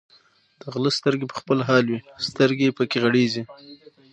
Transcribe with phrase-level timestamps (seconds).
[0.61, 3.43] د غله سترګې په خپله حال وایي، سترګې یې پکې غړېږي.